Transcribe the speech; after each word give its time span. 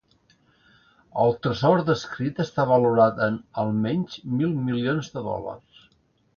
El 1.23 1.33
tresor 1.47 1.83
descrit 1.91 2.41
està 2.45 2.67
valorat 2.71 3.23
en, 3.27 3.39
almenys, 3.67 4.19
mil 4.41 4.59
milions 4.67 5.15
de 5.19 5.27
dòlars. 5.31 5.89